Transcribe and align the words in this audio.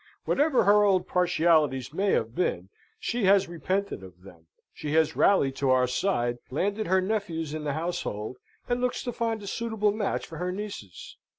Whatever 0.25 0.63
her 0.63 0.81
old 0.83 1.07
partialities 1.07 1.93
may 1.93 2.13
have 2.13 2.33
been, 2.33 2.69
she 2.99 3.25
has 3.25 3.47
repented 3.47 4.01
of 4.01 4.23
them; 4.23 4.47
she 4.73 4.93
has 4.93 5.15
rallied 5.15 5.55
to 5.57 5.69
our 5.69 5.85
side, 5.85 6.39
landed 6.49 6.87
her 6.87 7.01
nephews 7.01 7.53
in 7.53 7.65
the 7.65 7.73
Household, 7.73 8.37
and 8.67 8.81
looks 8.81 9.03
to 9.03 9.13
find 9.13 9.43
a 9.43 9.45
suitable 9.45 9.91
match 9.91 10.25
for 10.25 10.39
her 10.39 10.51
nieces. 10.51 11.17